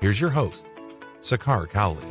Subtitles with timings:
[0.00, 0.64] Here's your host,
[1.22, 2.04] Sakar Cowley.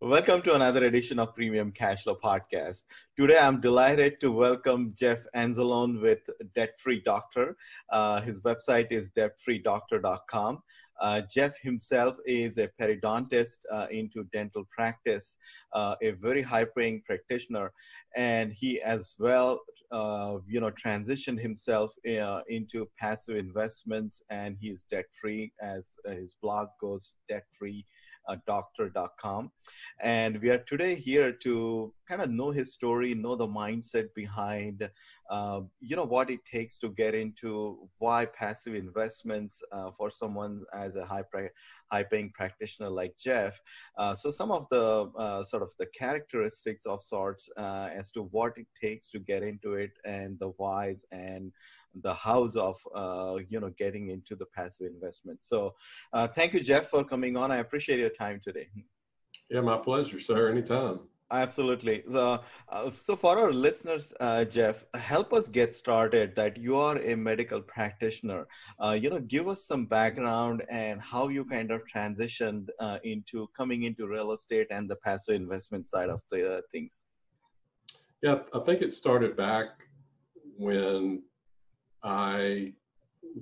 [0.00, 2.84] Welcome to another edition of Premium Cashflow Podcast.
[3.16, 7.56] Today, I'm delighted to welcome Jeff Anzalone with Debt Free Doctor.
[7.90, 10.62] Uh, his website is debtfreedoctor.com.
[11.00, 15.36] Uh, Jeff himself is a periodontist uh, into dental practice,
[15.72, 17.72] uh, a very high-paying practitioner,
[18.16, 19.60] and he as well,
[20.46, 21.92] you know, transitioned himself
[22.48, 27.86] into passive investments, and he's debt-free, as his blog goes, debt-free
[28.46, 29.50] doctor.com.
[30.02, 34.88] And we are today here to kind of know his story, know the mindset behind,
[35.30, 40.62] uh, you know, what it takes to get into why passive investments uh, for someone
[40.74, 41.24] as a high
[41.92, 43.60] high paying practitioner like Jeff.
[43.98, 48.22] Uh, so some of the uh, sort of the characteristics of sorts uh, as to
[48.30, 51.52] what it takes to get into it and the whys and
[52.02, 55.40] the house of uh, you know getting into the passive investment.
[55.40, 55.74] So
[56.12, 57.50] uh, thank you, Jeff, for coming on.
[57.50, 58.68] I appreciate your time today.
[59.48, 60.50] Yeah, my pleasure, sir.
[60.50, 61.00] Anytime.
[61.32, 62.02] Absolutely.
[62.10, 66.34] So, uh, so for our listeners, uh, Jeff, help us get started.
[66.34, 68.48] That you are a medical practitioner.
[68.82, 73.48] Uh, you know, give us some background and how you kind of transitioned uh, into
[73.56, 77.04] coming into real estate and the passive investment side of the uh, things.
[78.22, 79.68] Yeah, I think it started back
[80.58, 81.22] when
[82.02, 82.72] I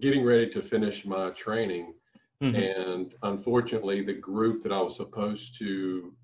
[0.01, 1.95] getting ready to finish my training,
[2.43, 2.55] mm-hmm.
[2.55, 6.15] and unfortunately, the group that I was supposed to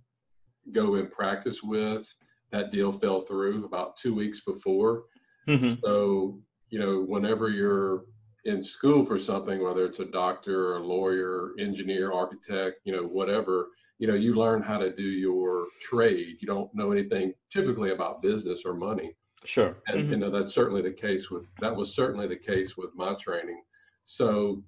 [0.73, 2.13] go in practice with,
[2.51, 5.05] that deal fell through about two weeks before.
[5.49, 5.75] Mm-hmm.
[5.85, 6.41] So,
[6.71, 8.05] you know, whenever you're
[8.45, 13.03] in school for something, whether it's a doctor, or a lawyer, engineer, architect, you know,
[13.03, 13.69] whatever,
[13.99, 16.37] you know, you learn how to do your trade.
[16.41, 19.15] You don't know anything typically about business or money.
[19.45, 19.77] Sure.
[19.89, 20.11] And mm-hmm.
[20.11, 23.63] you know that's certainly the case with that was certainly the case with my training.
[24.05, 24.63] So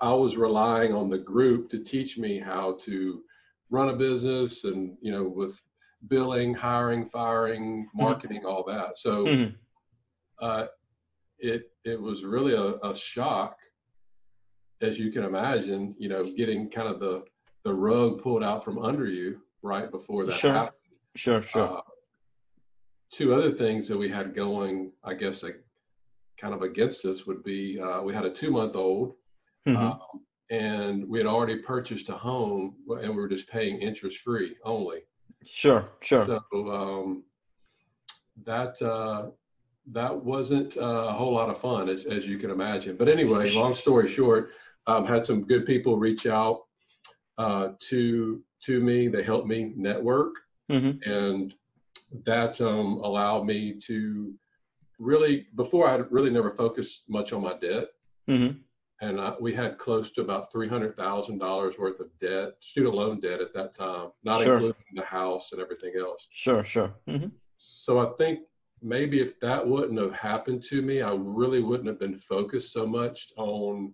[0.00, 3.22] I was relying on the group to teach me how to
[3.70, 5.60] run a business and you know with
[6.08, 8.02] billing, hiring, firing, mm-hmm.
[8.02, 8.48] marketing, mm-hmm.
[8.48, 8.96] all that.
[8.96, 9.54] So mm-hmm.
[10.40, 10.66] uh,
[11.38, 13.56] it it was really a, a shock,
[14.82, 15.94] as you can imagine.
[15.98, 17.24] You know, getting kind of the
[17.64, 20.52] the rug pulled out from under you right before that sure.
[20.52, 20.76] happened.
[21.16, 21.78] Sure, sure.
[21.78, 21.80] Uh,
[23.14, 25.62] two other things that we had going, I guess, like
[26.36, 29.14] kind of against us would be uh, we had a two month old.
[29.66, 29.76] Mm-hmm.
[29.76, 30.00] Um,
[30.50, 35.00] and we had already purchased a home and we were just paying interest free only.
[35.44, 36.26] Sure, sure.
[36.26, 37.24] So um,
[38.44, 39.30] that uh,
[39.92, 42.96] that wasn't uh, a whole lot of fun, as as you can imagine.
[42.96, 44.50] But anyway, long story short,
[44.86, 46.64] um, had some good people reach out
[47.38, 49.08] uh, to to me.
[49.08, 50.34] They helped me network,
[50.70, 51.10] mm-hmm.
[51.10, 51.54] and
[52.24, 54.34] that um, allowed me to
[54.98, 57.88] really before I really never focused much on my debt.
[58.28, 58.58] Mm-hmm.
[59.00, 62.94] And I, we had close to about three hundred thousand dollars worth of debt, student
[62.94, 64.54] loan debt at that time, not sure.
[64.54, 66.28] including the house and everything else.
[66.30, 66.94] Sure, sure.
[67.08, 67.28] Mm-hmm.
[67.56, 68.40] So I think
[68.80, 72.86] maybe if that wouldn't have happened to me, I really wouldn't have been focused so
[72.86, 73.92] much on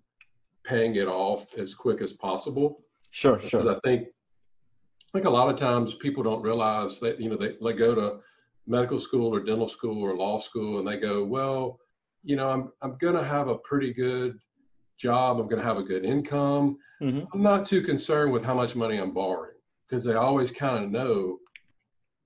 [0.65, 2.85] paying it off as quick as possible.
[3.11, 3.71] Sure, because sure.
[3.71, 4.09] I think
[5.13, 7.97] I think a lot of times people don't realize that, you know, they, they go
[7.97, 8.21] to
[8.69, 11.81] medical school or dental school or law school and they go, well,
[12.23, 14.39] you know, I'm, I'm going to have a pretty good
[14.99, 15.41] job.
[15.41, 16.79] I'm going to have a good income.
[17.03, 17.25] Mm-hmm.
[17.33, 19.57] I'm not too concerned with how much money I'm borrowing
[19.89, 21.39] because they always kind of know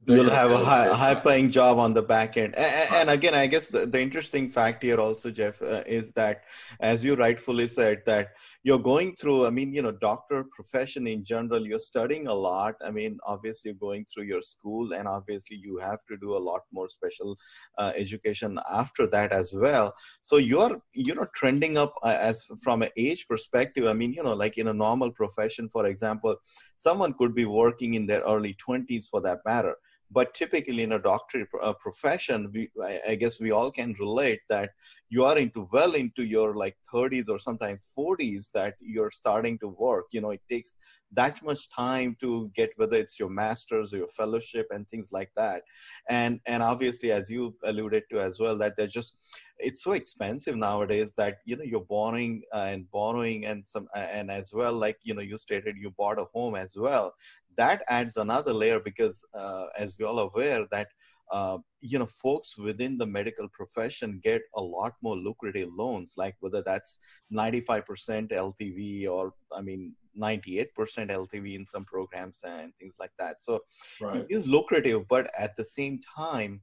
[0.06, 2.54] you'll have a high, high paying job on the back end.
[2.56, 6.44] And, and again i guess the, the, interesting fact here also jeff uh, is that
[6.80, 8.28] as you rightfully said that
[8.62, 12.74] you're going through i mean you know doctor profession in general you're studying a lot.
[12.84, 16.62] I mean obviously going through your school and obviously you have to do a lot
[16.72, 17.36] more special
[17.78, 19.92] uh, education after that as well.
[20.22, 23.86] So you're you know trending up uh, as from an age perspective.
[23.86, 26.36] I mean you know like in a normal profession for example
[26.76, 29.74] someone could be working in their early 20s for that matter
[30.14, 32.70] but typically in a doctorate uh, profession we
[33.08, 34.70] I, guess we all can relate that
[35.08, 39.68] you are into well into your like 30s or sometimes 40s that you're starting to
[39.68, 40.06] work.
[40.12, 40.74] You know it takes
[41.12, 45.30] that much time to get whether it's your masters or your fellowship and things like
[45.36, 45.62] that.
[46.08, 49.16] And and obviously as you alluded to as well that they're just
[49.58, 54.30] it's so expensive nowadays that you know you're borrowing uh, and borrowing and some and
[54.30, 57.14] as well like you know you stated you bought a home as well
[57.56, 60.88] that adds another layer because uh, as we all are aware that
[61.32, 66.36] uh, you know folks within the medical profession get a lot more lucrative loans like
[66.40, 66.98] whether that's
[67.32, 67.84] 95%
[68.30, 73.60] ltv or i mean 98% ltv in some programs and things like that so
[74.00, 74.18] right.
[74.18, 76.60] it is lucrative but at the same time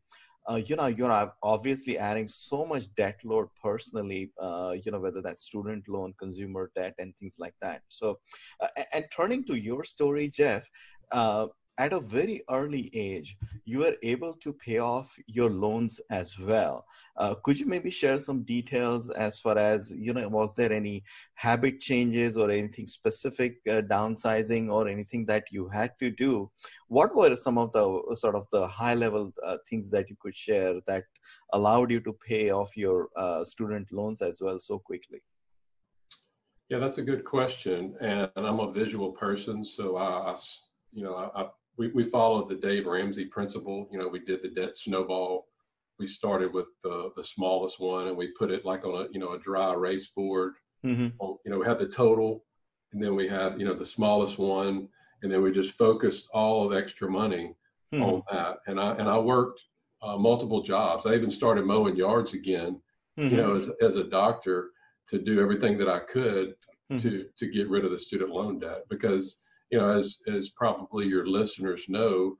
[0.49, 5.21] uh, you know you're obviously adding so much debt load personally uh, you know whether
[5.21, 7.81] that's student loan consumer debt and things like that.
[7.89, 8.19] So
[8.61, 10.67] uh, and turning to your story jeff
[11.11, 11.47] uh,
[11.77, 16.85] at a very early age, you were able to pay off your loans as well.
[17.17, 21.03] Uh, could you maybe share some details as far as, you know, was there any
[21.35, 26.51] habit changes or anything specific uh, downsizing or anything that you had to do?
[26.87, 30.35] What were some of the sort of the high level uh, things that you could
[30.35, 31.05] share that
[31.53, 35.21] allowed you to pay off your uh, student loans as well so quickly?
[36.69, 37.95] Yeah, that's a good question.
[38.01, 40.35] And I'm a visual person, so I, I
[40.93, 43.87] you know, I, I we, we followed the Dave Ramsey principle.
[43.91, 45.47] You know, we did the debt snowball.
[45.99, 49.19] We started with the the smallest one, and we put it like on a you
[49.19, 50.53] know a dry erase board.
[50.85, 51.09] Mm-hmm.
[51.45, 52.43] you know, we had the total,
[52.91, 54.87] and then we had you know the smallest one,
[55.21, 57.55] and then we just focused all of extra money
[57.93, 58.03] mm-hmm.
[58.03, 58.57] on that.
[58.67, 59.61] And I and I worked
[60.01, 61.05] uh, multiple jobs.
[61.05, 62.81] I even started mowing yards again.
[63.19, 63.35] Mm-hmm.
[63.35, 64.71] You know, as as a doctor
[65.07, 66.55] to do everything that I could
[66.91, 66.95] mm-hmm.
[66.97, 69.37] to to get rid of the student loan debt because
[69.71, 72.37] you know, as as probably your listeners know,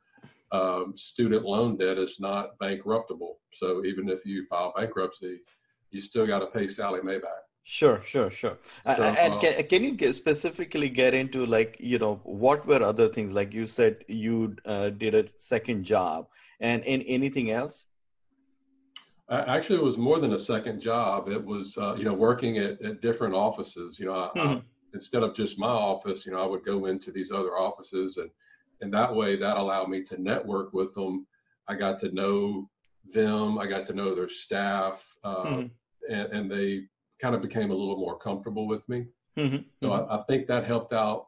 [0.51, 3.35] um, student loan debt is not bankruptable.
[3.51, 5.39] So even if you file bankruptcy,
[5.91, 7.43] you still got to pay Sallie Mae back.
[7.63, 8.57] Sure, sure, sure.
[8.83, 12.81] So, and can, uh, can you get specifically get into like you know what were
[12.81, 16.27] other things like you said you uh, did a second job
[16.59, 17.85] and in anything else?
[19.29, 21.29] Actually, it was more than a second job.
[21.29, 23.97] It was uh, you know working at, at different offices.
[23.97, 24.59] You know, I, mm-hmm
[24.93, 28.29] instead of just my office, you know, I would go into these other offices and
[28.81, 31.27] and that way that allowed me to network with them.
[31.67, 32.69] I got to know
[33.13, 33.57] them.
[33.57, 36.13] I got to know their staff, uh, mm-hmm.
[36.13, 36.85] and, and they
[37.21, 39.05] kind of became a little more comfortable with me.
[39.37, 39.57] Mm-hmm.
[39.83, 39.91] So.
[39.91, 41.27] I, I, think that helped out.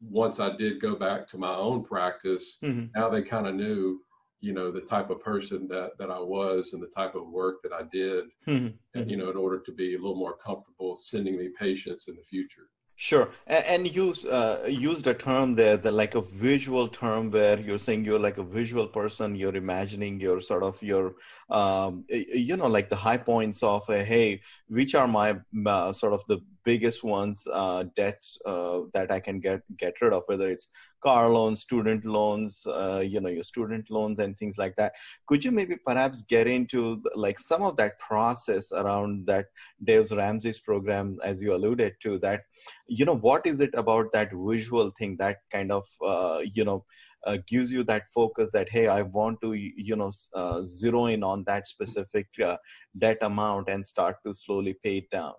[0.00, 2.86] Once I did go back to my own practice, mm-hmm.
[2.98, 4.00] now they kind of knew,
[4.40, 7.62] you know, the type of person that that I was and the type of work
[7.62, 8.68] that I did, mm-hmm.
[8.98, 12.16] and you know, in order to be a little more comfortable sending me patients in
[12.16, 12.68] the future.
[12.98, 17.76] Sure, and, use uh, used a term there, that like a visual term, where you're
[17.76, 19.34] saying you're like a visual person.
[19.36, 21.14] You're imagining your sort of your,
[21.50, 26.14] um, you know, like the high points of, a, hey, which are my uh, sort
[26.14, 30.48] of the biggest ones uh, debts uh, that I can get get rid of, whether
[30.48, 30.68] it's
[31.00, 34.92] car loans, student loans, uh, you know, your student loans and things like that.
[35.28, 39.46] Could you maybe perhaps get into like some of that process around that
[39.84, 42.42] Dave Ramsey's program, as you alluded to, that
[42.88, 46.84] you know, what is it about that visual thing that kind of uh, you know.
[47.26, 51.24] Uh, gives you that focus that hey i want to you know uh, zero in
[51.24, 52.56] on that specific uh,
[52.98, 55.34] debt amount and start to slowly pay it down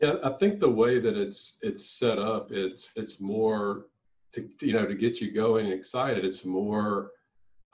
[0.00, 3.86] yeah, I think the way that it's it's set up, it's it's more
[4.32, 6.24] to you know to get you going and excited.
[6.24, 7.10] It's more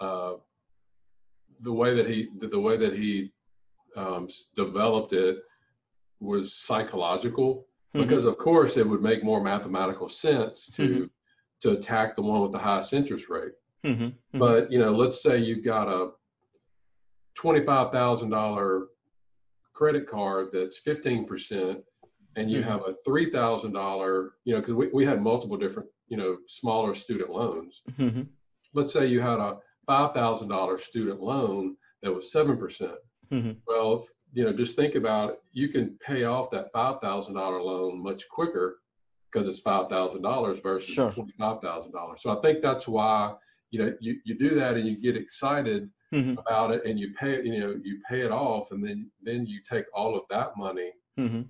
[0.01, 0.35] uh,
[1.61, 3.33] the way that he the way that he
[3.97, 5.39] um, developed it
[6.21, 8.07] was psychological mm-hmm.
[8.07, 11.05] because of course it would make more mathematical sense to mm-hmm.
[11.61, 13.53] to attack the one with the highest interest rate.
[13.85, 14.05] Mm-hmm.
[14.05, 14.39] mm-hmm.
[14.39, 16.13] But you know, let's say you've got a
[17.35, 18.87] twenty five thousand dollar
[19.75, 21.85] credit card that's fifteen percent
[22.37, 22.69] and you mm-hmm.
[22.69, 26.39] have a three thousand dollar, you know, because we, we had multiple different, you know,
[26.47, 27.83] smaller student loans.
[27.93, 28.23] Mm-hmm.
[28.73, 32.97] Let's say you had a five thousand dollar student loan that was seven percent.
[33.31, 33.53] Mm-hmm.
[33.67, 35.43] Well, you know, just think about it.
[35.53, 38.79] You can pay off that five thousand dollar loan much quicker
[39.33, 41.11] because it's five thousand dollars versus sure.
[41.11, 42.23] twenty five thousand dollars.
[42.23, 43.35] So I think that's why
[43.71, 46.39] you know you, you do that and you get excited mm-hmm.
[46.39, 49.47] about it and you pay it, you know, you pay it off and then then
[49.47, 51.43] you take all of that money mm-hmm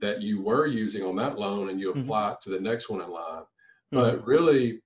[0.00, 2.00] that you were using on that loan and you mm-hmm.
[2.00, 2.32] apply mm-hmm.
[2.32, 3.42] it to the next one in line.
[3.42, 3.96] Mm-hmm.
[3.96, 4.80] But really,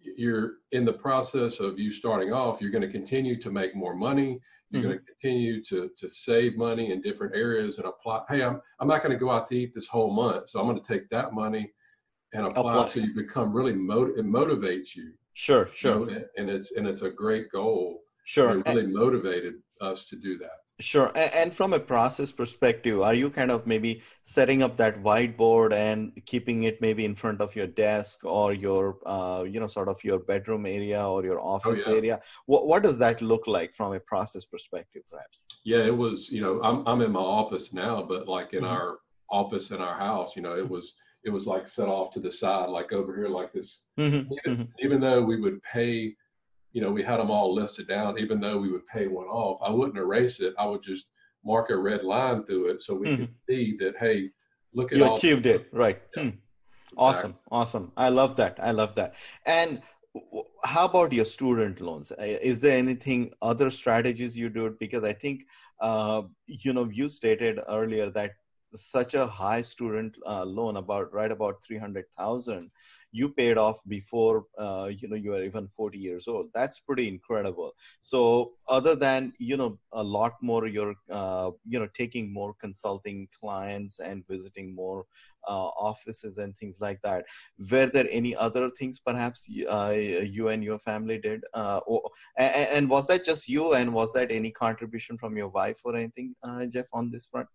[0.00, 3.94] you're in the process of you starting off, you're going to continue to make more
[3.94, 4.38] money.
[4.70, 4.90] You're mm-hmm.
[4.90, 8.22] going to continue to, to save money in different areas and apply.
[8.28, 10.48] Hey, I'm, I'm not going to go out to eat this whole month.
[10.48, 11.70] So I'm going to take that money
[12.32, 12.86] and apply, apply.
[12.88, 16.08] so you become really, mot- it motivates you Sure, sure.
[16.08, 18.00] You know, and it's and it's a great goal.
[18.24, 18.58] Sure.
[18.58, 20.60] It really motivated us to do that.
[20.78, 21.10] Sure.
[21.16, 26.12] And from a process perspective, are you kind of maybe setting up that whiteboard and
[26.26, 30.02] keeping it maybe in front of your desk or your, uh, you know, sort of
[30.04, 31.96] your bedroom area or your Oh office yeah.
[31.96, 32.20] area?
[32.44, 35.48] What what does that look like from a process perspective, perhaps?
[35.64, 38.64] Yeah, it was, you know, I'm I'm in my office now, but like in Mhm.
[38.64, 38.98] our
[39.30, 42.30] office in our house, you know, it was it was like set off to the
[42.30, 43.84] side, like over here, like this.
[43.96, 44.76] Mhm, Even, mhm.
[44.82, 46.14] even though we would pay,
[46.76, 49.58] you know, we had them all listed down, even though we would pay one off,
[49.62, 50.52] I wouldn't erase it.
[50.58, 51.06] I would just
[51.42, 54.28] mark a red line through it so we could see that, hey,
[54.74, 56.02] look at You achieved it, right?
[56.14, 56.30] Yeah, Hmm.
[56.98, 57.92] Awesome, awesome.
[57.96, 58.58] I love that.
[58.62, 59.14] I love that.
[59.46, 59.80] And
[60.64, 62.12] how about your student loans?
[62.20, 64.76] Is there anything other strategies you do?
[64.78, 65.46] Because I think
[65.80, 68.32] uh, you know you stated earlier that
[68.74, 72.70] such a high student uh, loan, about right about three hundred thousand,
[73.12, 76.50] you paid off before uh, you know you were even forty years old.
[76.54, 77.72] That's pretty incredible.
[78.00, 83.28] So other than you know a lot more, you're uh, you know taking more consulting
[83.40, 85.06] clients and visiting more
[85.46, 87.24] uh, offices and things like that.
[87.70, 91.42] Were there any other things perhaps uh, you and your family did?
[91.54, 92.02] Uh, or,
[92.36, 93.74] and, and was that just you?
[93.74, 97.48] And was that any contribution from your wife or anything, uh, Jeff, on this front?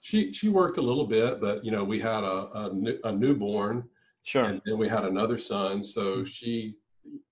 [0.00, 2.70] She she worked a little bit, but you know, we had a a,
[3.04, 3.84] a newborn
[4.28, 4.44] Sure.
[4.44, 6.74] and then we had another son, so she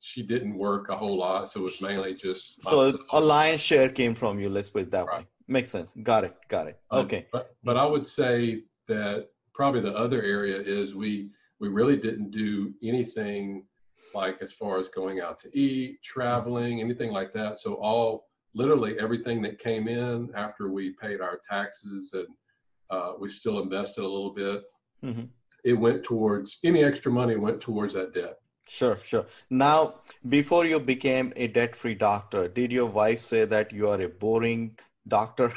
[0.00, 3.90] she didn't work a whole lot, so it was mainly just So a lion's share
[3.90, 4.48] came from you.
[4.48, 5.26] Let's put it that way.
[5.46, 5.92] Makes sense.
[6.02, 6.34] Got it.
[6.48, 6.80] Got it.
[6.90, 7.26] Okay.
[7.30, 11.28] But but I would say that probably the other area is we
[11.60, 13.66] we really didn't do anything
[14.14, 17.58] like as far as going out to eat, traveling, anything like that.
[17.58, 22.28] So all literally everything that came in after we paid our taxes and
[22.88, 24.62] uh, we still invested a little bit.
[25.04, 25.28] Mhm.
[25.66, 28.36] It went towards any extra money went towards that debt.
[28.68, 29.26] Sure, sure.
[29.50, 29.96] Now,
[30.28, 34.78] before you became a debt-free doctor, did your wife say that you are a boring
[35.08, 35.52] doctor?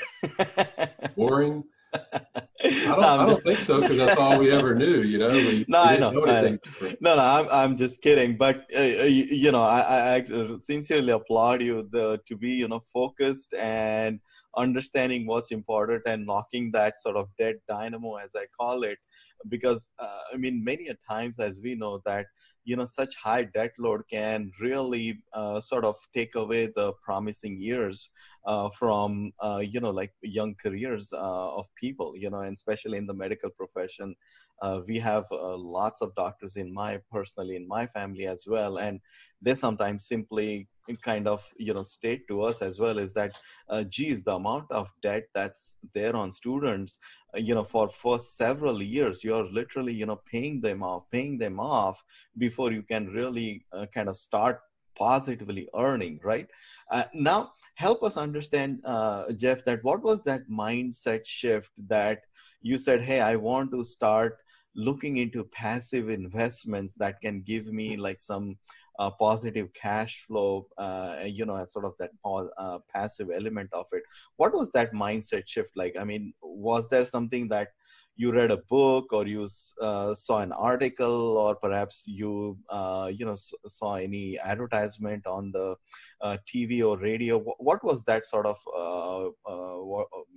[1.15, 1.63] Boring?
[1.93, 2.21] I
[2.61, 5.01] don't, I'm don't think so because that's all we ever knew.
[5.01, 7.01] You know, we, No, we I know, know I different.
[7.01, 8.37] No, no, I'm, I'm just kidding.
[8.37, 12.49] But uh, uh, you, you know, I, I I sincerely applaud you the, to be,
[12.49, 14.19] you know, focused and
[14.57, 18.99] understanding what's important and knocking that sort of dead dynamo, as I call it.
[19.47, 22.25] Because uh, I mean, many a times, as we know, that
[22.65, 27.59] you know, such high debt load can really uh, sort of take away the promising
[27.59, 28.09] years
[28.45, 32.13] uh, from, uh, you know, like young careers uh, of people.
[32.15, 34.15] You know, and especially in the medical profession
[34.61, 38.77] uh, we have uh, lots of doctors in my personally in my family as well
[38.77, 38.99] and
[39.41, 40.67] they sometimes simply
[41.03, 43.31] kind of you know state to us as well is that
[43.69, 46.97] uh, geez the amount of debt that's there on students
[47.35, 51.59] you know for for several years you're literally you know paying them off paying them
[51.59, 52.03] off
[52.37, 54.61] before you can really uh, kind of start
[54.95, 56.47] positively earning right?
[56.91, 62.21] Uh, now help us understand uh, jeff that what was that mindset shift that
[62.61, 64.37] you said hey i want to start
[64.75, 68.57] looking into passive investments that can give me like some
[68.99, 74.03] uh, positive cash flow uh, you know sort of that uh, passive element of it.
[74.35, 75.95] What was that mindset shift like?
[75.99, 77.69] I mean was there something that
[78.17, 79.47] you read a book or you
[79.81, 85.75] uh, saw an article or perhaps you uh, you know saw any advertisement on the
[86.19, 87.39] uh, tv or radio?
[87.39, 88.57] What was that sort of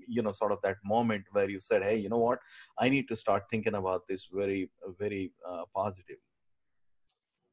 [0.07, 2.39] you know sort of that moment where you said hey you know what?
[2.79, 6.19] I need to start thinking about this very very uh, positive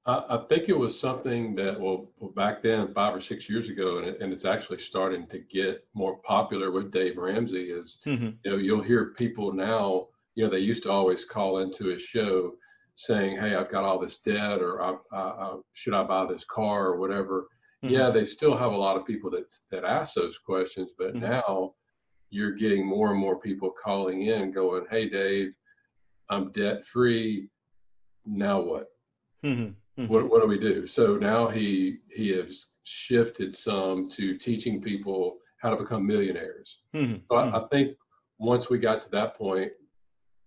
[0.10, 4.00] I, I think it was something that, well, back then, five or six years ago,
[4.00, 7.70] and, it, and it's actually starting to get more popular with Dave Ramsey.
[7.70, 8.38] Is Mhm.
[8.44, 10.08] you know you'll hear people now.
[10.36, 12.56] You know they used to always call into his show
[12.96, 16.46] saying, "Hey, I've got all this debt, or I, I, I, should I buy this
[16.46, 17.48] car, or whatever."
[17.84, 17.92] Mhm.
[17.92, 21.22] Yeah, they still have a lot of people that that ask those questions, but Mhm.
[21.22, 21.76] now
[22.32, 25.54] you're getting more and more people calling in, going, "Hey, Dave,
[26.30, 27.48] I'm debt free.
[28.26, 28.88] Now what?"
[29.44, 29.76] Mhm.
[30.00, 30.08] Mhm.
[30.08, 30.88] what, what do we do?
[30.88, 36.80] So now he he has shifted some to teaching people how to become millionaires.
[36.96, 37.22] Mhm.
[37.30, 37.98] So I, I think
[38.38, 39.72] once we got to that point,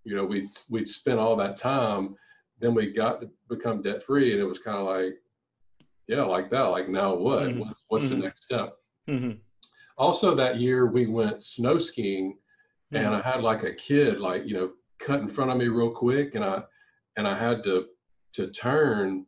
[0.05, 2.17] you know, we we'd spent all that time,
[2.59, 5.15] then we got to become debt free, and it was kind of like,
[6.09, 6.63] yeah, like that.
[6.63, 7.43] Like now what?
[7.51, 7.59] Mhm.
[7.59, 8.11] What's, what's Mhm.
[8.11, 8.77] the next step?
[9.09, 9.39] Mhm.
[9.99, 12.39] Also that year we went snow skiing,
[12.93, 15.91] and I had like a kid like you know cut in front of me real
[15.91, 16.65] quick, and I
[17.17, 17.89] and I had to
[18.33, 19.27] to turn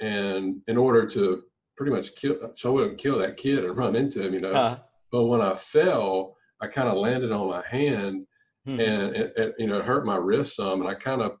[0.00, 1.42] and in order to
[1.76, 4.52] pretty much kill so I wouldn't kill that kid and run into him, you know.
[4.52, 4.78] Uh,
[5.10, 8.26] But when I fell, I kind of landed on my hand
[8.66, 8.78] mhm.
[8.80, 11.32] and it, it, you know it hurt my wrist some and I kind of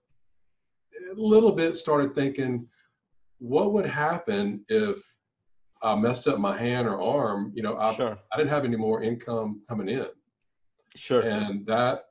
[1.10, 2.66] a little bit started thinking,
[3.38, 4.98] what would happen if
[5.82, 7.52] I messed up my hand or arm?
[7.54, 8.18] You know, I, sure.
[8.32, 10.06] I didn't have any more income coming in.
[10.94, 11.22] Sure.
[11.22, 12.04] And that,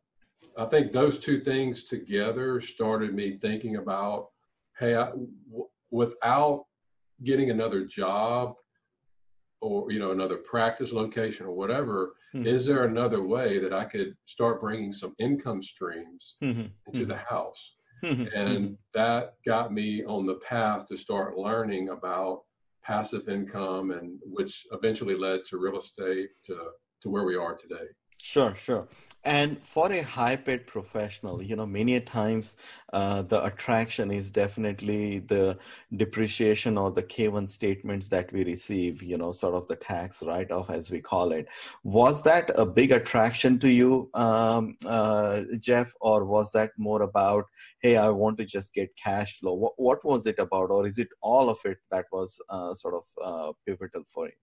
[0.57, 4.29] I think those two things together started me thinking about,
[4.77, 5.11] hey, I,
[5.91, 6.65] without
[7.23, 8.55] getting another job
[9.61, 12.45] or you know another practice location or whatever, Mhm.
[12.45, 16.71] is there another way that I could start bringing some income streams Mhm.
[16.87, 17.75] into the house?
[18.01, 18.33] Mhm.
[18.33, 22.45] and that got me on the path to start learning about
[22.81, 27.87] passive income and which eventually led to real estate to to where we are today
[28.21, 28.87] Sure, sure.
[29.25, 32.55] And for a high paid professional, you know, many times
[32.93, 35.57] uh, the attraction is definitely the
[35.97, 40.51] depreciation or the K1 statements that we receive, you know, sort of the tax write
[40.51, 41.47] off as we call it.
[41.83, 47.45] Was that a big attraction to you, um, uh, Jeff, or was that more about,
[47.81, 49.53] hey, I want to just get cash flow?
[49.53, 52.95] What, what was it about, or is it all of it that was uh, sort
[52.95, 54.33] of uh, pivotal for you?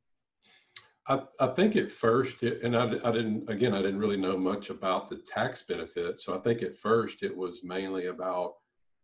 [1.08, 4.36] I, I think at first, it, and I, I didn't, again, I didn't really know
[4.36, 6.20] much about the tax benefit.
[6.20, 8.54] So I think at first it was mainly about,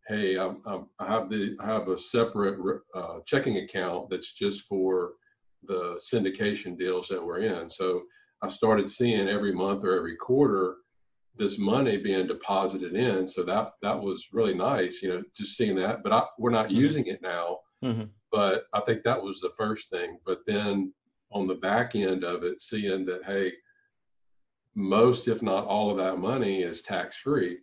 [0.09, 2.59] hey, I'm, I'm, I have the, I have a separate
[2.95, 5.13] uh, checking account that's just for
[5.65, 7.71] the syndication deals that we're in.
[7.71, 8.03] So
[8.43, 10.79] I started seeing every month or every quarter
[11.37, 13.29] this money being deposited in.
[13.29, 16.03] So that that was really nice, you know, just seeing that.
[16.03, 16.75] But I, we're not Mhm.
[16.75, 17.61] using it now.
[17.85, 18.05] Mm-hmm.
[18.33, 20.19] But I think that was the first thing.
[20.27, 20.93] But then
[21.33, 23.53] on the back end of it, seeing that, hey,
[24.75, 27.59] most, if not all of that money is tax free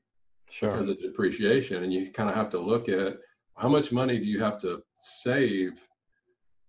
[0.50, 0.72] Sure.
[0.72, 1.84] because of depreciation.
[1.84, 3.18] And you kind of have to look at
[3.56, 5.88] how much money do you have to save?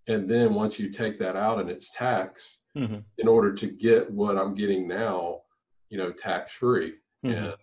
[0.07, 2.99] And then once you take that out and it's tax, Mm-hmm.
[3.19, 5.41] in order to get what I'm getting now,
[5.89, 6.95] you know, tax free.
[7.25, 7.37] Mhm.
[7.37, 7.55] And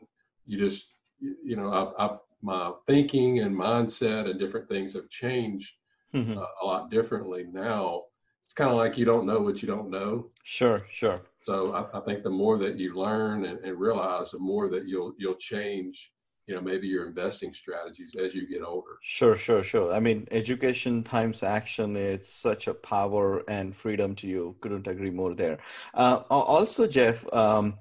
[0.46, 5.10] you just, you you know, I've, I've, my thinking and mindset and different things have
[5.10, 5.74] changed
[6.14, 6.38] Mm-hmm.
[6.38, 8.04] uh, a lot differently now.
[8.48, 10.30] It's kind of like you don't know what you don't know.
[10.44, 11.20] Sure, sure.
[11.42, 14.88] So I, I think the more that you learn and, and realize, the more that
[14.88, 16.14] you'll you'll change,
[16.48, 19.00] you know, maybe your investing strategies as you get older.
[19.02, 19.92] Sure, sure, sure.
[19.92, 24.56] I mean, education times action is such a power and freedom to you.
[24.62, 25.58] Couldn't agree more there.
[25.94, 27.78] Uh, also, Jeff, um,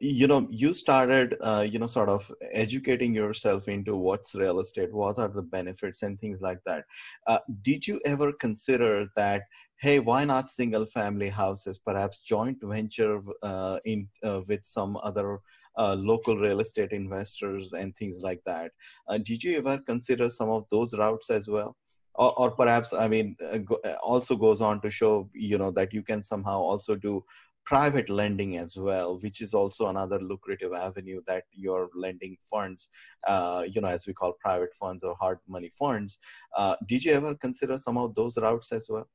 [0.00, 4.92] you know, you started, uh, you know, sort of educating yourself into what's real estate,
[4.94, 6.84] what are the benefits and things like that.
[7.26, 9.42] Uh, did you ever consider that?
[9.84, 11.76] Hey, why not single family houses?
[11.76, 15.40] Perhaps joint venture uh, in uh, with some other
[15.76, 18.72] uh, local real estate investors and things like that.
[19.08, 21.76] Uh, did you ever consider some of those routes as well?
[22.14, 25.70] Or, or perhaps, I mean, uh, go, uh, also goes on to show, you know,
[25.72, 27.22] that you can somehow also do
[27.66, 32.88] private lending as well, which is also another lucrative avenue that your lending funds,
[33.26, 36.18] uh, you know, as we call private funds or hard money funds.
[36.56, 39.06] Uh, did you ever consider some of those routes as well?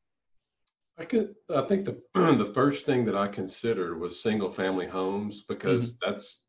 [1.00, 5.44] I could, I think the the first thing that I considered was single family homes
[5.48, 6.42] because that's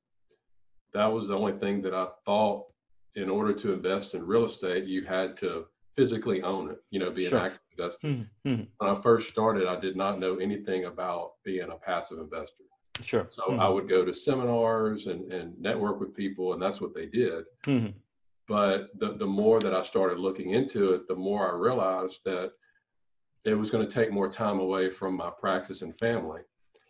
[0.92, 2.66] that was the only thing that I thought
[3.14, 7.10] in order to invest in real estate you had to physically own it, you know,
[7.10, 7.38] be Sure.
[7.38, 8.08] an active investor.
[8.08, 8.28] Mhm.
[8.78, 12.64] When I first started, I did not know anything about being a passive investor.
[13.02, 13.26] Sure.
[13.30, 17.06] So I would go to seminars and, and network with people, and that's what they
[17.06, 17.44] did.
[17.64, 17.94] Mhm.
[18.46, 22.52] But the, the more that I started looking into it, the more I realized that
[23.44, 26.42] it was going to take more time away from my practice and family.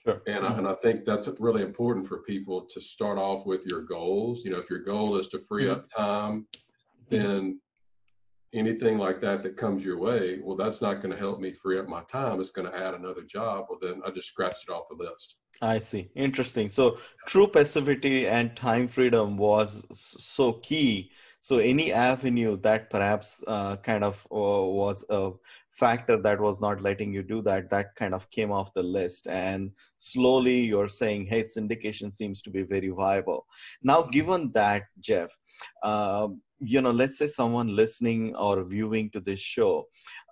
[0.04, 0.22] Sure.
[0.26, 3.82] And, I, and I think that's really important for people to start off with your
[3.82, 4.44] goals.
[4.44, 6.46] You know, if your goal is to free up time,
[7.10, 7.60] then
[8.52, 11.78] anything like that that comes your way, well, that's not going to help me free
[11.78, 12.40] up my time.
[12.40, 13.66] It's going to add another job.
[13.68, 15.36] Well, then I just scratched it off the list.
[15.62, 16.10] I see.
[16.14, 16.68] Interesting.
[16.68, 21.12] So true passivity and time freedom was so key.
[21.42, 25.32] So any avenue that perhaps uh, kind of uh, was a
[25.80, 29.26] factor that was not letting you do that, that kind of came off the list.
[29.28, 33.46] And slowly you're saying, hey, syndication seems to be very viable.
[33.82, 35.30] Now, given that, Jeff,
[35.82, 39.86] um, you know, let's say someone listening or viewing to this show,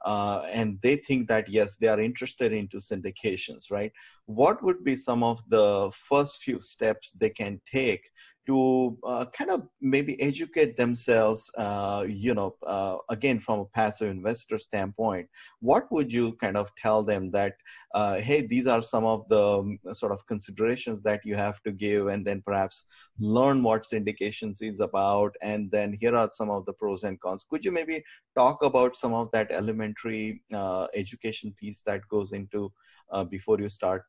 [0.05, 3.93] uh, and they think that yes, they are interested into syndications, right?
[4.29, 8.11] what would be some of the first few steps they can take
[8.49, 14.11] to uh, kind of maybe educate themselves uh, you know uh, again from a passive
[14.11, 15.29] investor standpoint
[15.61, 17.55] what would you kind of tell them that
[17.95, 21.71] uh, hey these are some of the um, sort of considerations that you have to
[21.71, 22.85] give and then perhaps
[23.21, 27.45] learn what syndications is about and then here are some of the pros and cons.
[27.49, 28.03] Could you maybe
[28.35, 32.73] talk about some of that elementary uh, education piece that goes into
[33.11, 34.05] uh, before you start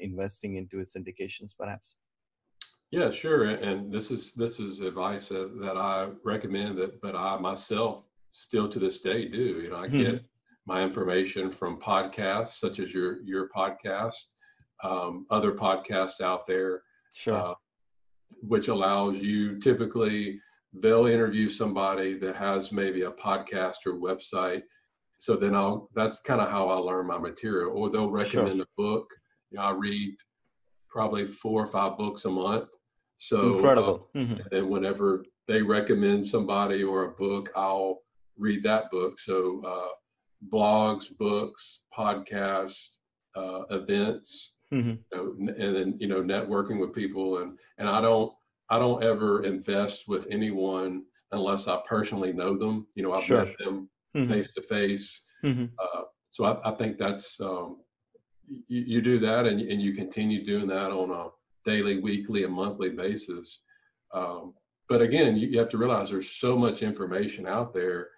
[0.00, 1.94] investing into syndications perhaps
[2.90, 3.44] Yeah, sure.
[3.44, 8.68] And this is this is advice that, that I recommend that, but I myself still
[8.68, 9.60] to this day do.
[9.62, 9.92] You know, I Mhm.
[10.12, 10.24] get
[10.66, 14.32] my information from podcasts such as your your podcast,
[14.82, 17.34] um, other podcasts out there, Sure.
[17.34, 17.54] uh,
[18.42, 20.40] which allows you typically
[20.74, 24.62] they'll interview somebody that has maybe a podcast or website.
[25.18, 27.72] So then I'll that's kind of how I learn my material.
[27.72, 29.08] Or they'll recommend a book.
[29.50, 30.16] You know, I read
[30.88, 32.68] probably four or five books a month.
[33.22, 34.08] So uh, Incredible.
[34.16, 34.40] Mhm.
[34.40, 38.00] and then whenever they recommend somebody or a book, I'll
[38.38, 39.18] read that book.
[39.20, 39.92] So uh,
[40.50, 42.82] blogs, books, podcasts,
[43.36, 44.98] uh, events, Mhm.
[45.12, 48.32] you know, and then you know networking with people, and and I don't
[48.70, 52.86] I don't ever invest with anyone unless I personally know them.
[52.94, 53.44] You know, I've Sure.
[53.44, 53.90] met them
[54.28, 55.20] face to face.
[56.32, 57.82] So I, I think that's um,
[58.68, 61.28] you, you do that, and and you continue doing that on a
[61.64, 63.60] daily, weekly, and monthly basis.
[64.12, 64.54] Um,
[64.88, 68.08] but again, you, you have to realize there's so much information out there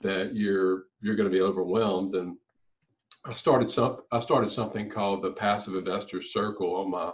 [0.00, 2.14] that you're you're going to be overwhelmed.
[2.14, 2.36] And
[3.24, 7.12] I started some I started something called the Passive Investor Circle on my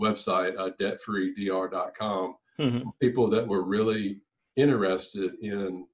[0.00, 2.36] website, uh, debtfreedr.com.
[2.58, 2.90] Mhm.
[3.00, 4.20] People that were really
[4.56, 5.86] interested in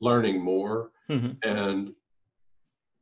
[0.00, 1.36] learning more Mhm.
[1.44, 1.94] and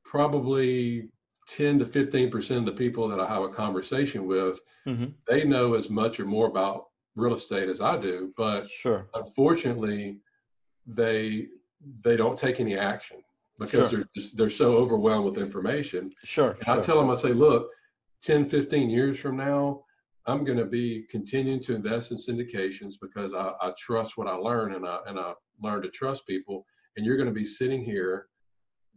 [0.04, 1.10] probably
[1.48, 5.14] 10 to 15 percent of the people that I have a conversation with, Mhm.
[5.26, 9.08] they know as much or more about real estate as I do, but Sure.
[9.14, 10.20] unfortunately,
[10.86, 11.48] they
[12.02, 13.22] they don't take any action
[13.58, 13.98] because Sure.
[14.00, 16.12] they're just, they're so overwhelmed with information.
[16.24, 16.56] Sure.
[16.58, 17.70] And I tell them, I say, look,
[18.20, 19.84] 10, 15 years from now,
[20.26, 24.34] I'm going to be continuing to invest in syndications because I, I trust what I
[24.34, 26.66] learn and I and I learn to trust people.
[26.96, 28.26] And you're going to be sitting here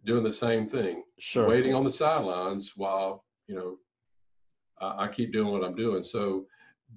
[0.06, 1.48] doing the same thing, Sure.
[1.48, 3.78] waiting on the sidelines while you know
[4.80, 6.04] I, I keep doing what I'm doing.
[6.04, 6.46] So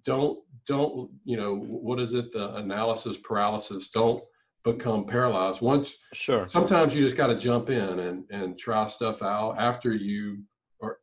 [0.04, 3.88] don't don't you know what is it the analysis paralysis?
[3.88, 4.22] Don't
[4.64, 5.60] become paralyzed.
[5.60, 6.46] Once Sure.
[6.48, 10.42] sometimes you just got to jump in and and try stuff out after you
[10.82, 10.98] are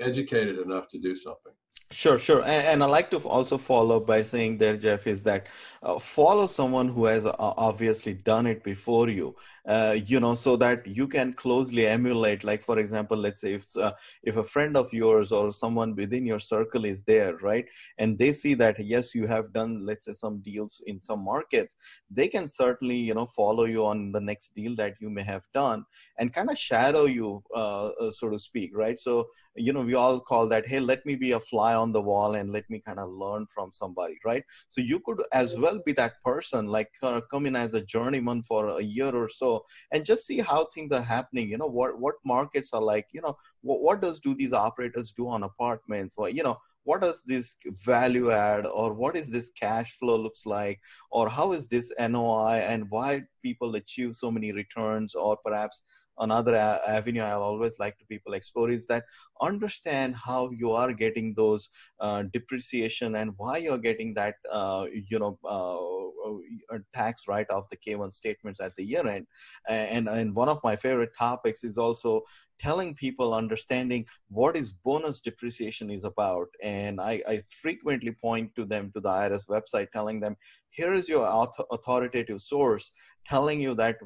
[0.00, 1.52] educated enough to do something.
[1.90, 2.40] Sure, sure.
[2.42, 5.46] And, and I like to also follow up by saying there, Jeff, is that
[5.82, 9.34] uh, follow someone who has uh, obviously done it before you,
[9.66, 12.44] uh, you know, so that you can closely emulate.
[12.44, 16.26] Like, for example, let's say if uh, if a friend of yours or someone within
[16.26, 17.64] your circle is there, right,
[17.96, 21.74] and they see that yes, you have done, let's say, some deals in some markets,
[22.10, 25.44] they can certainly, you know, follow you on the next deal that you may have
[25.54, 25.84] done
[26.18, 28.98] and kind of shadow you, uh, uh, so to speak, right?
[28.98, 32.00] So you know we all call that hey let me be a fly on the
[32.00, 34.44] wall and let me kind of learn from somebody right?
[34.68, 38.42] So you could as well be that person like uh, come in as a journeyman
[38.42, 41.98] for a year or so and just see how things are happening you know what
[41.98, 46.14] what markets are like you know what, what does do these operators do on apartments?
[46.16, 50.46] Well you know what does this value add or what is this cash flow looks
[50.46, 50.80] like?
[51.10, 55.82] Or how is this noi and why people achieve so many returns or perhaps
[56.20, 59.04] another avenue i always like to people explore is that
[59.40, 61.68] understand how you are getting those
[62.00, 67.68] uh, depreciation and why you're getting that uh, you know uh, uh, tax write off
[67.68, 69.26] the k1 statements at the year end.
[69.68, 72.22] And and one of my favorite topics is also
[72.58, 76.48] telling people understanding what is bonus depreciation is about.
[76.62, 80.36] And I, I frequently point to them to the irs website telling them
[80.70, 82.90] here is your auth- authoritative source
[83.24, 83.96] telling you that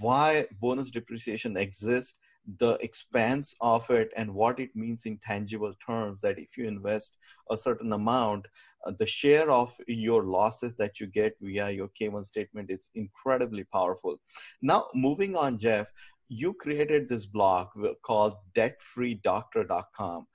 [0.00, 2.18] why bonus depreciation exists
[2.58, 7.16] the expanse of it and what it means in tangible terms that if you invest
[7.50, 8.46] a certain amount
[8.84, 13.62] uh, the share of your losses that you get via your k1 statement is incredibly
[13.64, 14.16] powerful.
[14.60, 15.86] Now moving on jeff
[16.28, 17.68] you created this blog
[18.02, 20.26] called debtfreedoctor.com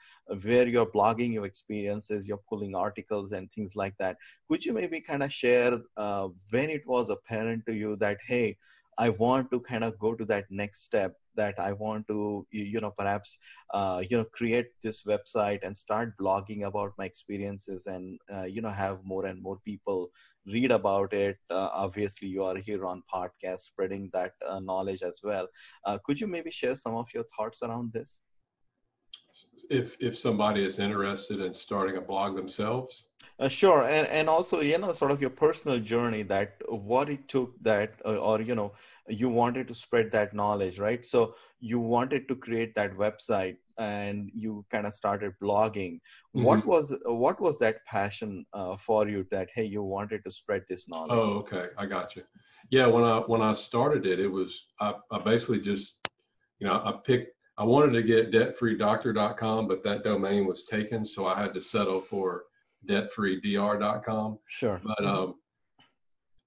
[0.44, 4.16] where you're blogging your experiences you're pulling articles and things like that.
[4.48, 8.58] Could you maybe kind of share uh, when it was apparent to you that hey
[8.98, 12.80] I want to kind of go to that next step that I want to, you
[12.82, 13.38] know, perhaps,
[13.74, 18.62] uh, you know, create this website and start blogging about my experiences and, uh, you
[18.62, 20.10] know, have more and more people
[20.48, 21.38] read about it.
[21.50, 25.48] Uh, obviously, you are here on podcast spreading that uh, knowledge as well.
[25.86, 28.20] Uh, could you maybe share some of your thoughts around this?
[29.70, 33.08] If if somebody is interested in starting a blog themselves,
[33.40, 37.28] uh, sure, and and also you know sort of your personal journey that what it
[37.28, 38.74] took that uh, or you know
[39.08, 41.06] you wanted to spread that knowledge, right?
[41.06, 46.00] So you wanted to create that website and you kind of started blogging.
[46.36, 46.44] Mm-hmm.
[46.44, 50.64] What was what was that passion uh, for you that hey you wanted to spread
[50.68, 51.12] this knowledge?
[51.12, 52.24] Oh, okay, I got you.
[52.72, 55.96] Yeah, when I when I started it, it was I, I basically just
[56.60, 61.26] you know I picked I wanted to get debtfreedoctor.com, but that domain was taken, so
[61.26, 62.44] I had to settle for
[62.88, 64.40] debtfreedr.com.
[64.48, 64.80] Sure.
[64.84, 65.36] But um,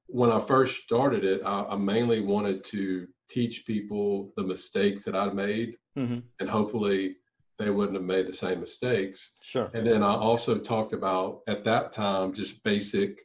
[0.06, 5.16] when I first started it, I, I, mainly wanted to teach people the mistakes that
[5.16, 6.20] I'd made, mm-hmm.
[6.38, 7.16] and hopefully
[7.58, 9.32] they wouldn't have made the same mistakes.
[9.42, 9.70] Sure.
[9.74, 13.20] And then I also talked about at that time just basic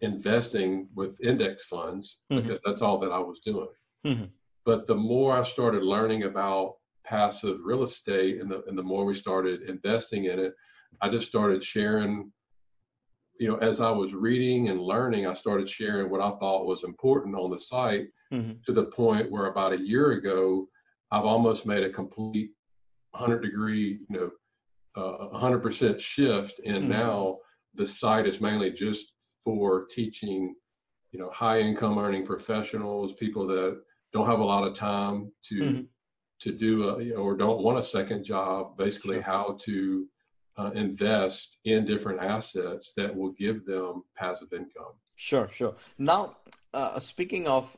[0.00, 2.42] investing with index funds mm-hmm.
[2.42, 3.68] because that's all that I was doing.
[4.06, 4.24] Mm-hmm.
[4.64, 6.76] But the more I started learning about
[7.10, 10.54] passive real estate and the and the more we started investing in it,
[11.02, 12.32] I just started sharing
[13.40, 16.84] you know, as I was reading and learning, I started sharing what I thought was
[16.84, 18.52] important on the site mm-hmm.
[18.66, 20.68] to the point where about a year ago,
[21.10, 22.50] I've almost made a complete
[23.12, 24.30] 100 degree, you know,
[24.94, 26.60] uh, 100% shift.
[26.66, 26.92] And mm-hmm.
[26.92, 27.38] now
[27.74, 30.54] the site is mainly just for teaching,
[31.12, 33.80] you know, high income earning professionals, people that
[34.12, 35.82] don't have a lot of time to mm-hmm.
[36.40, 39.22] To do a, you know, or don't want a second job, basically sure.
[39.22, 40.06] how to
[40.56, 44.94] uh, invest in different assets that will give them passive income.
[45.16, 45.74] Sure, sure.
[45.98, 46.36] Now,
[46.72, 47.76] uh, speaking of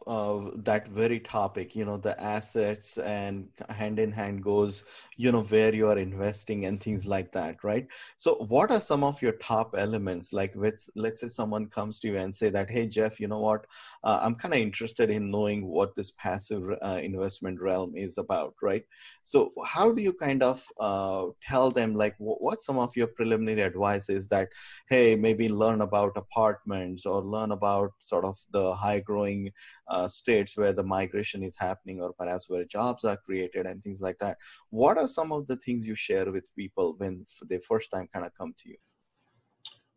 [0.64, 4.84] that very topic, you know, the assets and hand in hand goes,
[5.16, 7.86] you know, where you are investing and things like that, right?
[8.16, 10.32] So, what are some of your top elements?
[10.32, 13.38] Like, with, let's say someone comes to you and say that, hey, Jeff, you know
[13.38, 13.66] what?
[14.04, 18.54] Uh, I'm kind of interested in knowing what this passive uh, investment realm is about,
[18.62, 18.84] right?
[19.22, 23.62] So, how do you kind of uh, tell them, like, what some of your preliminary
[23.62, 24.48] advice is that,
[24.88, 29.50] hey, maybe learn about apartments or learn about sort of the high growing
[29.88, 34.00] uh, states where the migration is happening or perhaps where jobs are created and things
[34.06, 34.36] like that
[34.70, 38.26] what are some of the things you share with people when they first time kind
[38.26, 38.80] of come to you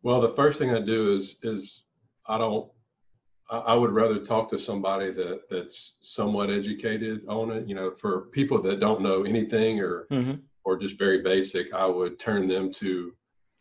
[0.02, 1.84] well the first thing i do is is
[2.28, 2.70] i don't
[3.48, 7.68] I would rather talk to somebody that that's somewhat educated on it.
[7.68, 10.34] You know, for people that don't know anything or mm-hmm.
[10.64, 13.14] or just very basic, I would turn them to,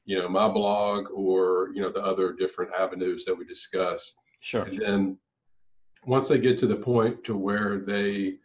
[0.05, 4.11] you know, my blog or you know the other different avenues that we discuss.
[4.45, 4.61] Sure.
[4.61, 5.17] And then
[6.05, 8.35] once they get to the point to where they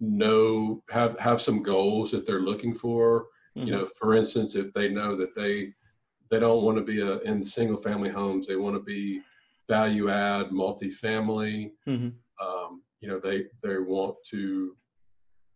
[0.00, 3.66] know have have some goals that they're looking for mm-hmm.
[3.66, 5.74] you know for instance if they know that they
[6.30, 9.20] they don't want to be a, in single family homes they want to be
[9.68, 12.08] value add multifamily mm-hmm.
[12.42, 14.74] um, you know they they want to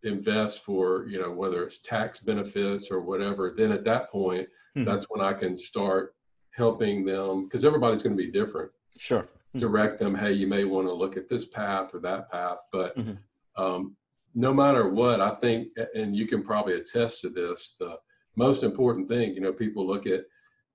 [0.02, 4.84] invest for you know whether it's tax benefits or whatever then at that point mm-hmm.
[4.84, 6.14] that's when i can start
[6.50, 9.26] helping them because everybody's going to be different sure.
[9.58, 12.58] Direct them, hey, you may want to look at this path or that path.
[12.72, 13.62] But mm-hmm.
[13.62, 13.96] um,
[14.34, 17.96] no matter what, I think, and you can probably attest to this, the
[18.36, 20.22] most important thing, you know, people look at,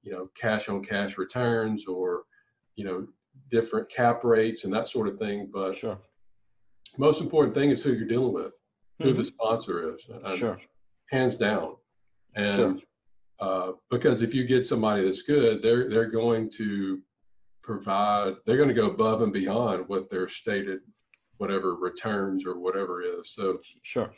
[0.04, 2.24] you know, cash on cash returns or,
[2.76, 3.08] you know,
[3.52, 5.50] different cap rates and that sort of thing.
[5.52, 5.98] But sure.
[6.98, 8.54] most important thing is who you're dealing with,
[9.00, 9.18] who mm-hmm.
[9.18, 10.08] the sponsor is.
[10.38, 10.60] Sure.
[11.10, 11.76] Hands down.
[12.36, 12.88] And sure.
[13.40, 17.02] uh, because if you get somebody that's good, they're they're going to
[17.68, 20.80] provide, they're going to go above and beyond what their stated
[21.38, 23.34] whatever returns or whatever is.
[23.34, 24.10] So sure.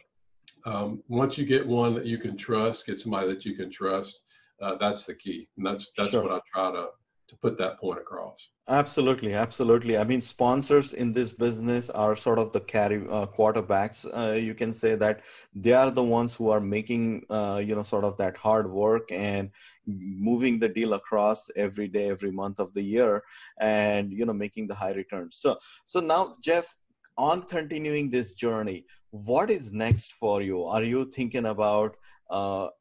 [0.66, 4.22] Um, once you get one that you can trust, get somebody that you can trust,
[4.62, 6.24] uh, that's the key, and that's that's sure.
[6.24, 6.90] what I try to
[7.30, 8.50] to put that point across.
[8.68, 9.98] Absolutely, absolutely.
[9.98, 14.06] I mean, sponsors in this business are sort of the carry uh, quarterbacks.
[14.06, 15.22] Uh, you can say that
[15.54, 19.12] they are the ones who are making, uh, you know, sort of that hard work
[19.12, 19.52] and
[19.86, 23.24] moving the deal across every day, every month of the year,
[23.60, 25.38] and you know, making the high returns.
[25.38, 26.76] So, so now, Jeff,
[27.18, 30.64] on continuing this journey, what is next for you?
[30.66, 31.96] Are you thinking about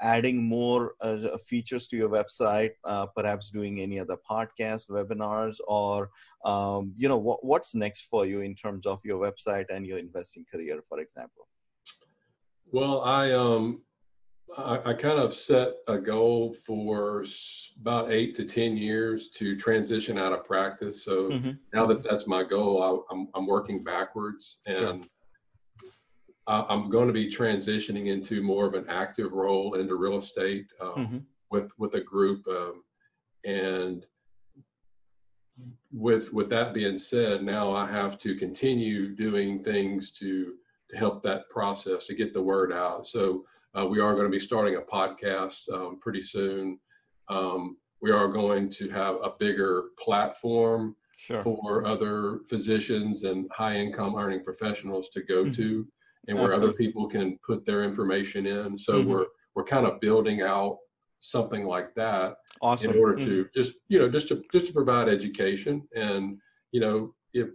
[0.01, 6.11] adding more uh, features to your website, uh, perhaps doing any other podcasts, webinars, or
[6.45, 9.99] um, you know what, what's next for you in terms of your website and your
[9.99, 11.49] investing career, for example?
[12.71, 13.83] Well, I um,
[14.57, 17.25] I, I kind of set a goal for
[17.81, 21.05] about eight to ten years to transition out of practice.
[21.05, 21.51] So mm-hmm.
[21.73, 24.77] now that that's my goal, I, am I'm, I'm working backwards and.
[24.77, 25.01] Sure
[26.49, 30.89] I'm going to be transitioning into more of an active role into real estate um,
[30.97, 31.19] mm-hmm.
[31.51, 32.83] with with a group, um,
[33.45, 34.07] and
[35.93, 40.55] with with that being said, now I have to continue doing things to
[40.89, 43.07] to help that process to get the word out.
[43.07, 43.45] So
[43.79, 46.79] uh, we are going to be starting a podcast um, pretty soon.
[47.29, 51.43] Um, we are going to have a bigger platform sure.
[51.43, 55.53] for other physicians and high income earning professionals to go mm-hmm.
[55.53, 55.87] to
[56.27, 56.69] and where Absolutely.
[56.69, 58.77] other people can put their information in.
[58.77, 59.11] So mm-hmm.
[59.11, 60.79] we're we're kind of building out
[61.21, 62.93] something like that awesome.
[62.93, 63.27] in order mm-hmm.
[63.27, 66.39] to just you know just to just to provide education and
[66.71, 67.49] you know if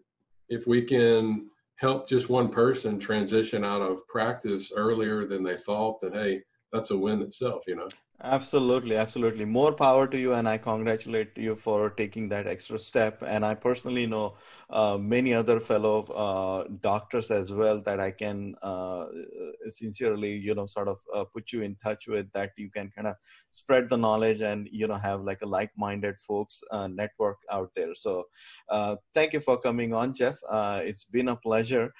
[0.49, 1.47] if we can
[1.77, 6.41] help just one person transition out of practice earlier than they thought then hey
[6.73, 7.87] that's a win itself you know
[8.25, 9.43] Absolutely, absolutely.
[9.43, 13.21] More power to you, and I congratulate you for taking that extra step.
[13.27, 14.35] And I personally know
[14.69, 19.07] uh, many other fellow uh, doctors as well that I can uh,
[19.67, 23.07] sincerely, you know, sort of uh, put you in touch with that you can kind
[23.07, 23.15] of
[23.51, 27.93] spread the knowledge and you know have like a like-minded folks uh, network out there.
[27.93, 28.23] So,
[28.69, 30.37] uh, thank you for coming on, Jeff.
[30.49, 31.93] it's been a pleasure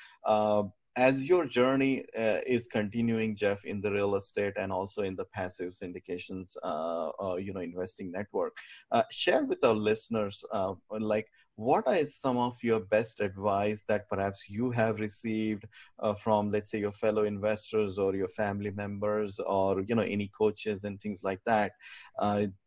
[0.95, 5.25] as your journey uh, is continuing jeff in the real estate and also in the
[5.25, 8.55] passive syndications uh, uh, you know investing network
[8.91, 14.09] uh, share with our listeners uh, like what are some of your best advice that
[14.09, 15.65] perhaps you have received
[15.99, 20.31] uh, from let's say your fellow investors or your family members or you know any
[20.35, 21.73] coaches and things like that?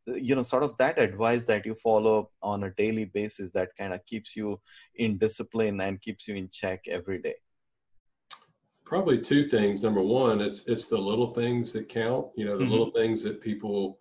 [0.06, 3.92] You know sort of that advice that you follow on a daily basis that kind
[3.92, 4.60] of keeps you
[4.94, 7.34] in discipline and keeps you in check every day
[8.86, 9.82] Probably two things.
[9.82, 12.28] Number one, it's it's the little things that count.
[12.36, 12.70] You know, the mm-hmm.
[12.70, 13.98] little things that people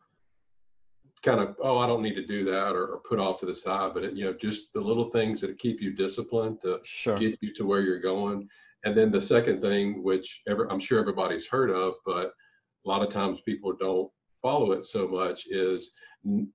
[1.24, 3.56] kind of oh I don't need to do that or, or put off to the
[3.56, 7.18] side, but it, you know just the little things that keep you disciplined to sure.
[7.18, 8.48] get you to where you're going.
[8.84, 13.02] And then the second thing, which ever, I'm sure everybody's heard of, but a lot
[13.02, 14.12] of times people don't
[14.44, 15.94] follow it so much, is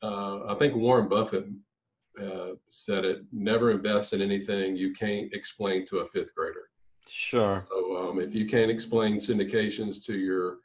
[0.04, 1.46] uh, I think Warren Buffett
[2.22, 6.70] uh, said it: never invest in anything you can't explain to a fifth grader.
[7.10, 7.66] Sure.
[7.70, 10.58] So um, if you can't explain syndications to your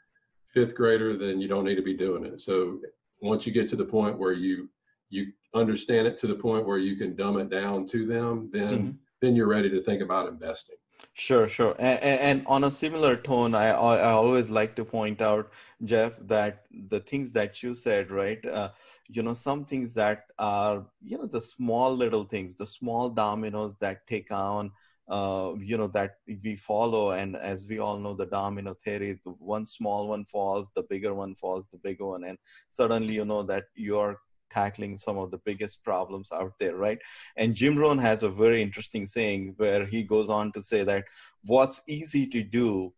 [0.46, 2.40] fifth grader, then you don't need to be doing it.
[2.40, 2.80] So
[3.22, 4.70] once you get to the point where you
[5.10, 8.74] you understand it to the point where you can dumb it down to them, then
[8.74, 8.92] mm-hmm.
[9.22, 10.76] then you're ready to think about investing.
[11.14, 11.76] Sure, sure.
[11.78, 15.52] And, and, on a similar tone, I I always like to point out,
[15.84, 18.44] Jeff, that the things that you said, right?
[18.46, 18.70] Uh,
[19.08, 23.78] you know, some things that are you know the small little things, the small dominoes
[23.78, 24.72] that take on
[25.08, 27.12] uh, you know that we follow.
[27.12, 31.14] And as we all know the domino theory the one small one falls the bigger
[31.14, 32.24] one falls the bigger one.
[32.24, 32.38] And
[32.70, 34.18] suddenly you know that you're
[34.52, 37.00] tackling some of the biggest problems out there right?
[37.38, 41.04] And jim rohn has a very interesting saying where he goes on to say that
[41.46, 42.94] what's easy to do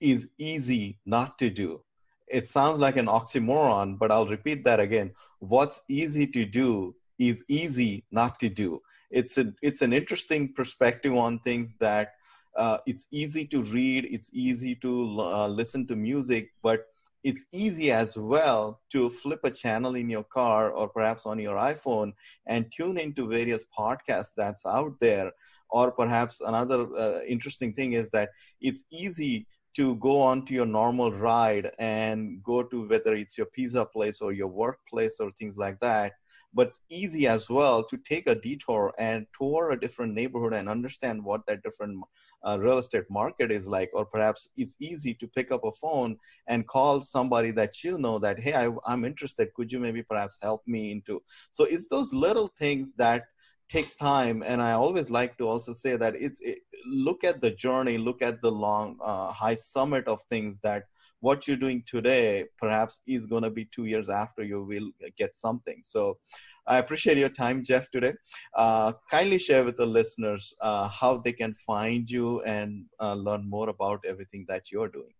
[0.00, 1.82] is easy not to do.
[2.28, 5.12] It sounds like an oxymoron but i'll repeat that again.
[5.40, 11.14] What's easy to do is easy not to do it's a it's an interesting perspective
[11.14, 12.12] on things that
[12.56, 16.86] uh, it's easy to read it's easy to uh, listen to music but
[17.24, 21.56] it's easy as well to flip a channel in your car or perhaps on your
[21.56, 22.12] iphone
[22.46, 25.32] and tune into various podcasts that's out there.
[25.70, 30.66] Or perhaps another uh, interesting thing is that it's easy to go on to your
[30.66, 35.58] normal ride and go to whether it's your pizza place or your workplace or things
[35.58, 36.12] like that
[36.54, 40.68] but it's easy as well to take a detour and tour a different neighborhood and
[40.68, 42.02] understand what that different
[42.46, 43.90] uh, real estate market is like.
[43.92, 48.18] Or perhaps it's easy to pick up a phone and call somebody that you know
[48.20, 49.52] that hey I, i'm interested.
[49.54, 51.22] Could you maybe perhaps help me into?
[51.50, 53.24] So it's those little things that
[53.68, 54.42] takes time.
[54.46, 58.22] And i always like to also say that it's it, look at the journey look
[58.22, 60.84] at the long uh, high summit of things that
[61.20, 65.34] what you're doing today perhaps is going to be two years after you will get
[65.34, 65.80] something.
[65.82, 66.18] So
[66.66, 68.12] i appreciate your time jeff today.
[68.54, 73.48] Uh, kindly share with the listeners uh, how they can find you and uh, learn
[73.48, 75.14] more about everything that you're doing.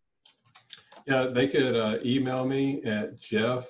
[1.06, 3.66] Yeah they could uh, email me at jeff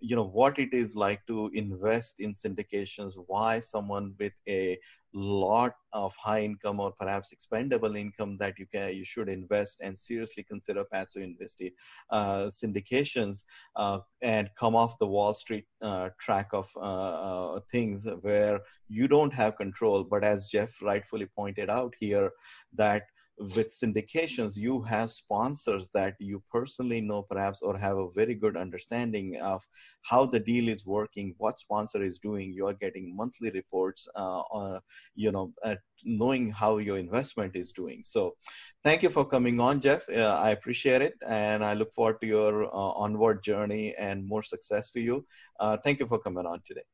[0.02, 4.78] you know what it is like to invest in syndications why someone with a
[5.14, 9.98] lot of high income or perhaps expendable income that you can you should invest and
[9.98, 11.72] seriously consider passive investing
[12.10, 13.44] uh, syndications
[13.76, 19.08] uh, and come off the wall street uh, track of uh, uh, things where you
[19.08, 20.04] don't have control.
[20.04, 22.32] But as jeff rightfully pointed out here
[22.74, 23.04] that
[23.38, 28.56] with syndications, you have sponsors that you personally know, perhaps, or have a very good
[28.56, 29.64] understanding of
[30.04, 32.54] how the deal is working, what sponsor is doing.
[32.54, 34.82] You are getting monthly reports, uh, on,
[35.16, 38.02] you know, uh, knowing how your investment is doing.
[38.04, 38.36] So,
[38.84, 40.08] thank you for coming on, Jeff.
[40.10, 44.44] Uh, I appreciate it, and I look forward to your uh, onward journey and more
[44.44, 45.26] success to you.
[45.60, 46.86] Uh, thank you for coming on today.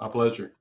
[0.00, 0.52] My pleasure.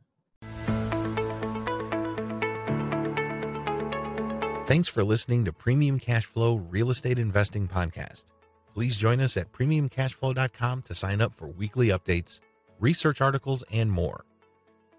[4.76, 8.26] Thanks for listening to Premium Cashflow Real Estate Investing Podcast.
[8.74, 12.42] Please join us at premiumcashflow.com to sign up for weekly updates,
[12.82, 14.26] research articles, and more.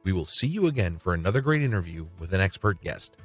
[0.02, 3.18] We will see you again for another great interview with an expert guest.